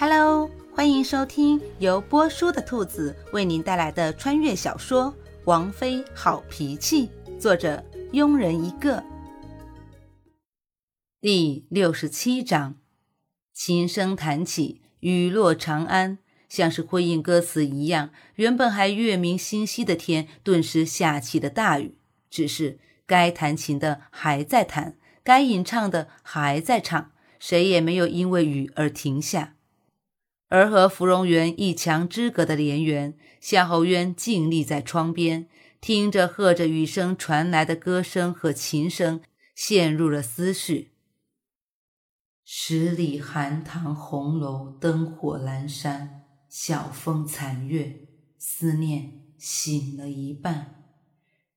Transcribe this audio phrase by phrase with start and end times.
[0.00, 5.12] Hello，欢迎收听由波叔的兔子为您带来的穿越小说
[5.44, 7.84] 《王妃好脾气》，作者
[8.14, 9.04] 庸人一个。
[11.20, 12.76] 第六十七章，
[13.52, 16.16] 琴声弹起，雨落长安，
[16.48, 18.08] 像是呼应歌词一样。
[18.36, 21.98] 原本还月明星稀的天，顿时下起了大雨。
[22.30, 29.56] 只是该弹琴的还在弹，该吟唱的还在唱，谁也没有因为雨而停下。
[30.50, 35.46] 而和芙蓉园一墙之隔的莲园，夏侯渊静立在窗边，
[35.80, 39.20] 听着和着雨声传来的歌声和琴声，
[39.54, 40.90] 陷入了思绪。
[42.44, 50.82] 十里寒塘红楼灯火阑珊，晓风残月，思念醒了一半。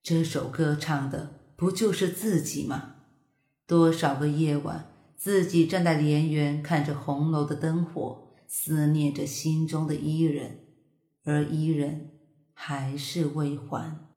[0.04, 2.98] 这首歌唱的不就是自己吗？
[3.66, 8.23] 多少个夜晚，自己站在莲园，看着红楼的灯火。
[8.56, 10.60] 思念着心中的伊人，
[11.24, 12.12] 而伊人
[12.54, 14.08] 还是未还。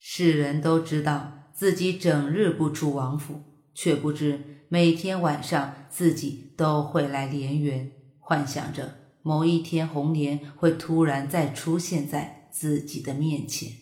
[0.00, 13.72] 世人都知道自己整日不出王府，却不知每天晚上自己都会来莲园，幻想着某一天红莲会突然再出现在自己的面前。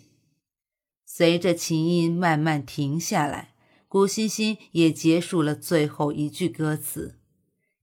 [1.07, 3.55] 随着琴音慢慢停下来，
[3.89, 7.20] 古欣欣也结束了最后一句歌词。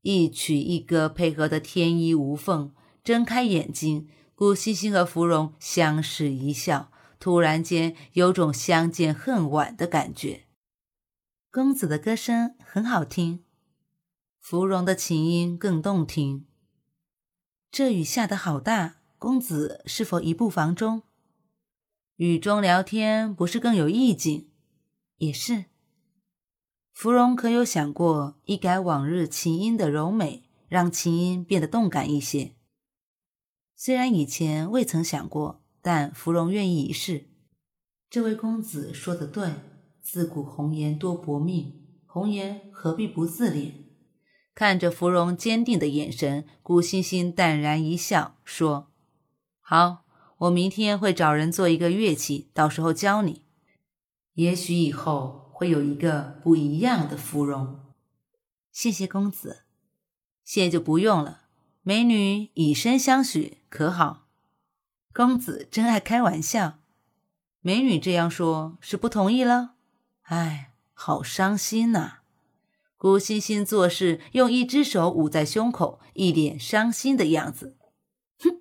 [0.03, 2.73] 一曲一歌配合的天衣无缝，
[3.05, 10.43] 睁开眼睛，顾欣欣和芙蓉相视一笑，突然间有种相见恨晚的感觉。
[11.49, 13.45] 公子的歌声很好听，
[14.41, 16.45] 芙蓉的琴音更动听。
[17.71, 21.03] 这雨下得好大，公子是否移步房中？
[22.17, 24.49] 雨中聊天不是更有意境？
[25.17, 25.65] 也是。
[26.93, 32.51] 芙蓉可有想过一改往日琴音的柔美，让琴音变得动感一些？
[33.75, 37.25] 虽然以前未曾想过，但芙蓉愿意一试。
[38.09, 39.55] 这位公子说的对，
[40.01, 41.73] 自古红颜多薄命，
[42.05, 43.71] 红颜何必不自怜？
[44.53, 48.91] 看着芙蓉坚定的眼神，顾欣欣淡然一笑，说
[49.59, 50.05] ：“好，
[50.37, 53.41] 我明天会找人做一个乐器，到时候教你。
[54.35, 57.79] 也许以后……”会有一个不一样的芙蓉。
[58.69, 59.63] 谢谢公子，
[60.43, 61.43] 谢就不用了。
[61.83, 64.27] 美女以身相许，可好？
[65.13, 66.79] 公子真爱开玩笑。
[67.61, 69.75] 美女这样说，是不同意了？
[70.23, 72.15] 哎，好伤心呐！
[72.97, 77.77] 顾欣欣做事用一只手捂在胸口，一脸伤心的样子。
[78.39, 78.59] 哼，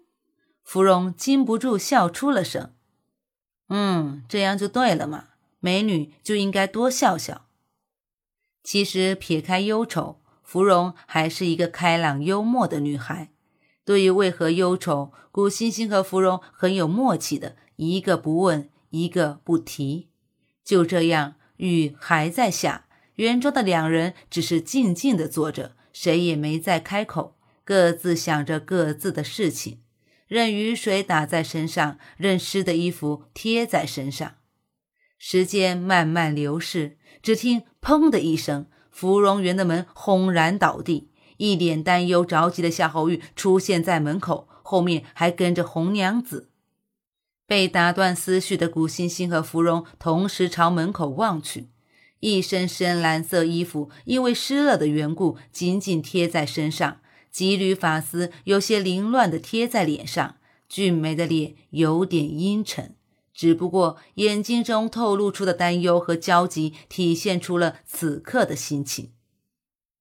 [0.63, 2.73] 芙蓉禁不住笑出了声。
[3.71, 5.31] 嗯，这样就对了嘛。
[5.65, 7.47] 美女就应该多笑笑。
[8.65, 13.31] 其实撇开忧愁，芙蓉还是一个开朗幽默的女孩。
[13.85, 20.09] 对于为何忧愁，古欣欣和芙蓉很有默契的，一个不问，一个不提。
[20.65, 29.81] 就这样，雨还在下，园中的两人只是静静的坐着，谁也没再开口，各自想着各自的事情，
[30.27, 34.35] 任雨水打在身上，任湿的衣服贴在身上。
[35.25, 41.11] 时间慢慢流逝，只听“砰”的一声，芙蓉园的门轰然倒地。
[41.37, 46.51] 一脸担忧着急的夏侯玉出现在门口，后面还跟着红娘子。
[47.47, 51.69] 被打断思绪的古欣欣和芙蓉同时朝门口望去，
[52.19, 57.01] 一身深蓝色衣服因为湿了的缘故紧紧贴在身上，
[57.31, 62.97] 几缕发丝有些凌乱地贴在脸上，俊美的脸有点阴沉。
[63.35, 69.13] 只不过眼睛中透露出的担忧和焦急，体现出了此刻的心情。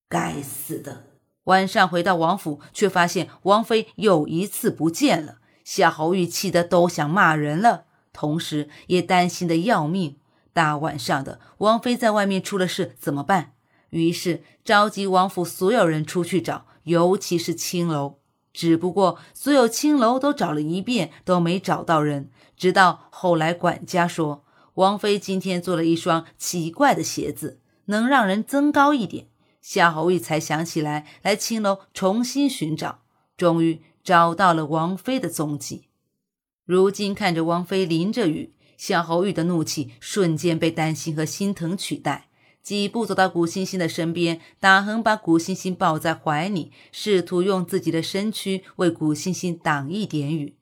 [0.10, 1.08] 该死的！
[1.46, 5.40] 晚上回到王府，却发现王妃又一次不见了。
[5.64, 10.18] 夏侯玉气得都想骂人了，同时也担心的要命。
[10.54, 13.54] 大晚上的，王妃在外面出了事怎么办？
[13.90, 18.21] 于是召集王府所有人出去找，尤其是青楼。
[18.54, 22.30] 只不过所有青楼都找了一遍，都没找到人。
[22.58, 24.44] 直到后来，管家说
[24.76, 29.28] 王妃今天做了一双奇怪的鞋子，能让人增高一点。
[29.62, 33.02] 夏侯玉才想起来来青楼重新寻找，
[33.38, 35.84] 终于找到了王妃的踪迹。
[36.66, 42.30] 如今看着王妃淋着雨，夏侯玉的怒气瞬间被担心和心疼取代。
[42.62, 50.56] 几步走到古欣欣的身边，大横把古欣欣抱在怀里，试图用自己的身躯为古欣欣挡一点雨。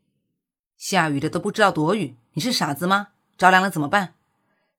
[0.77, 3.09] 下雨的都不知道躲雨，你是傻子吗？
[3.37, 4.15] 着凉了怎么办？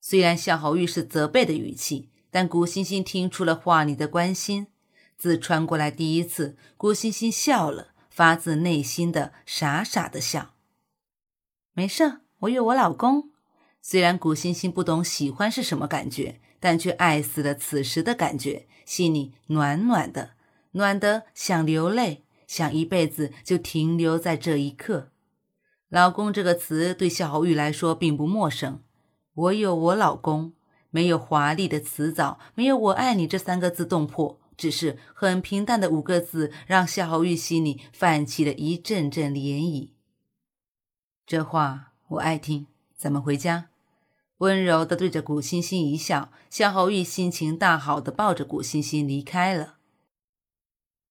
[0.00, 4.68] 虽然夏侯玉是责备的语气，但古欣欣听出了话里的关心。
[5.18, 10.54] 自穿过来第一次，古欣欣笑了，发自内心的傻傻的笑。
[11.74, 13.30] 没事，我有我老公。
[13.82, 20.34] 虽然古欣欣不懂喜欢是什么感觉，但却爱死了此时的感觉，心里暖暖的，
[20.72, 25.10] 暖得想流泪，想一辈子就停留在这一刻。
[25.88, 28.80] 老公这个词对夏侯玉来说并不陌生。
[29.34, 30.52] 我有我老公，
[30.90, 34.38] 没有华丽的辞藻，没有“我爱你”这三个字动魄。
[34.56, 39.88] 只是很平淡的五个字，让夏侯玉心里泛起了一阵阵涟漪。
[41.24, 43.69] 这话我爱听，咱们回家。
[44.40, 49.78] 温柔的对着古欣欣一笑，夏侯玉心情大好的抱着古欣欣离开了。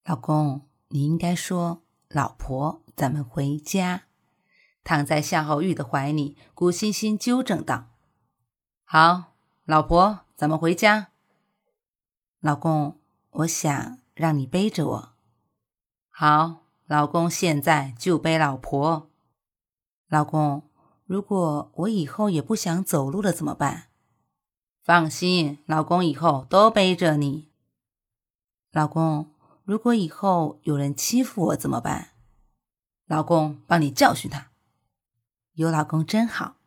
[0.06, 4.04] 老公，你应该说老婆，咱们回家。
[4.84, 7.90] 躺在夏侯玉的怀里，古欣欣纠正道
[8.86, 9.34] ：“好，
[9.66, 11.10] 老婆，咱们回家。”
[12.40, 12.98] 老公。
[13.32, 15.14] 我想让你背着我，
[16.10, 19.12] 好，老公，现在就背老婆。
[20.08, 20.68] 老公，
[21.10, 23.90] 如果我以后也不想走路了怎么办？
[24.84, 27.50] 放心，老公以后都背着你。
[28.72, 29.32] 老公，
[29.64, 32.10] 如果以后有人欺负我怎么办？
[33.08, 34.52] 老公，帮你教训他。
[35.54, 36.58] 有老公真好，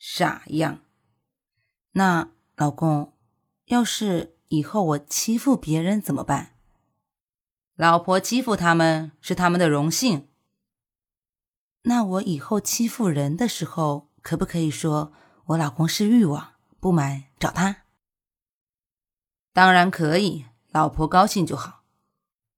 [0.00, 0.80] 傻样。
[1.92, 3.12] 那老公，
[3.66, 4.34] 要是……
[4.48, 6.56] 以后我欺负别人怎么办？
[7.76, 10.26] 老婆欺负他们是他们的荣幸。
[11.82, 15.12] 那我以后欺负人的时候，可不可以说
[15.46, 16.54] 我老公是欲望？
[16.78, 17.84] 不满找他？
[19.52, 21.84] 当然可以，老婆高兴就好。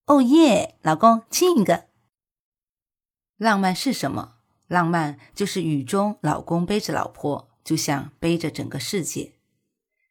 [0.06, 1.86] 哦耶，老公亲一个。
[3.36, 4.34] 浪漫是什么？
[4.66, 9.34] 浪漫就是雨中老公背着老婆，就像背着整个世界。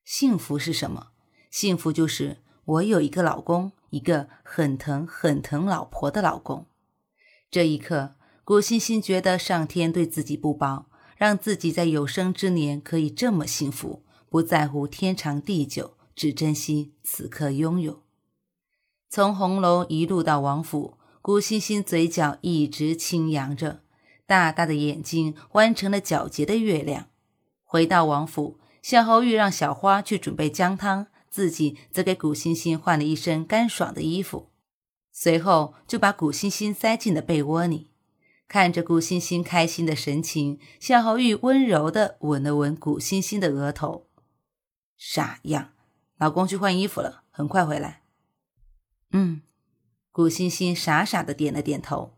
[0.04, 1.12] 幸福是什么？
[1.50, 6.66] 幸福就是我有一个老公，一个很疼很疼老婆的老公。
[7.50, 18.02] 这一刻，古欣欣觉得上天对自己不薄，让自己在有生之年可以这么幸福，不在乎天长地久，只珍惜此刻拥有。
[19.10, 23.82] 从红楼一路到王府，古欣欣嘴角一直轻扬着，
[24.26, 27.08] 大大的眼睛弯成了皎洁的月亮。
[27.64, 31.08] 回到王府，夏侯玉让小花去准备姜汤。
[31.30, 34.50] 自己则给古欣欣换了一身干爽的衣服，
[35.14, 37.91] 随后就把古欣欣塞进了被窝里。
[38.51, 44.09] 看着古欣欣开心的神情，夏侯玉温柔的吻了吻古欣欣的额头。
[44.98, 45.69] 傻样，
[46.18, 48.01] 老公去换衣服了，很快回来。
[49.13, 49.42] 嗯，
[50.12, 52.18] 古欣欣傻傻的点了点头。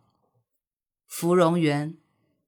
[1.06, 2.00] 芙蓉园，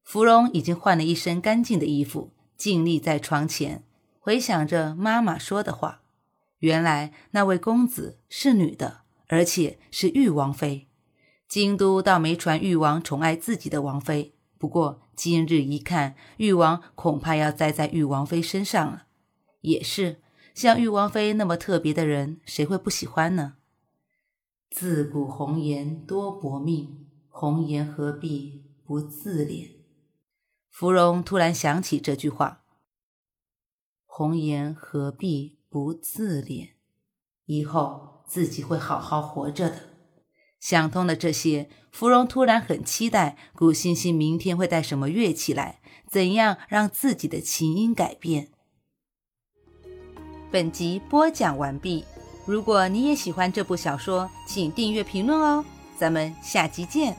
[0.01, 3.83] 芙蓉已经换了一身干净的衣服，静立在床前，
[4.19, 6.01] 回想着妈妈说的话。
[6.57, 10.87] 原来那位公子是女的，而且是玉王妃。
[11.47, 19.07] 京都倒没传誉王宠爱自己的王妃，不过今日一看，誉王恐怕要栽在誉王妃身上了。
[19.61, 20.21] 也是，
[20.53, 23.55] 像誉王妃那么特别的人，谁会不喜欢呢？
[24.69, 29.71] 自古红颜多薄命，红颜何必不自怜？
[30.69, 32.63] 芙蓉突然想起这句话：
[34.05, 35.55] 红颜何必？
[35.67, 36.69] 不自怜，
[37.47, 39.94] 以后自己会好好活着的。
[40.65, 45.79] 想通了这些，芙蓉突然很期待古欣欣明天会带什么乐器来，
[46.09, 48.47] 怎样让自己的琴音改变。
[50.49, 52.03] 本集播讲完毕。
[52.47, 55.63] 如果你也喜欢这部小说，请订阅、评论哦。
[55.99, 57.15] 咱们下集见。